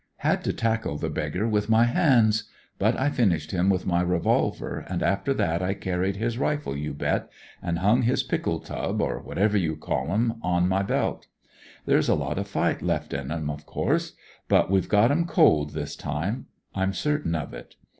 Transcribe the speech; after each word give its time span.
Had 0.17 0.43
to 0.45 0.51
tackle 0.51 0.97
the 0.97 1.11
beggar 1.11 1.47
with 1.47 1.69
my 1.69 1.83
hands; 1.85 2.45
but 2.79 2.99
I 2.99 3.09
finished 3.11 3.51
him 3.51 3.69
with 3.69 3.85
my 3.85 4.01
revolver, 4.01 4.83
and 4.89 5.03
after 5.03 5.31
that 5.35 5.61
I 5.61 5.75
carried 5.75 6.15
his 6.15 6.39
rifle, 6.39 6.75
you 6.75 6.91
bet, 6.95 7.29
and 7.61 7.77
hung 7.77 8.01
his 8.01 8.23
pickle 8.23 8.59
tub, 8.59 8.99
or 8.99 9.19
whatever 9.19 9.59
you 9.59 9.75
call 9.75 10.11
'em, 10.11 10.39
on 10.41 10.67
my 10.67 10.81
belt. 10.81 11.27
There's 11.85 12.09
lots 12.09 12.39
of 12.39 12.47
fight 12.47 12.81
left 12.81 13.13
in 13.13 13.31
'em, 13.31 13.51
of 13.51 13.67
course; 13.67 14.13
but 14.47 14.71
we've 14.71 14.89
got 14.89 15.11
'em 15.11 15.25
cold 15.25 15.73
this 15.75 15.95
time, 15.95 16.47
I'm 16.73 16.93
certain 16.93 17.35
of 17.35 17.53
it. 17.53 17.75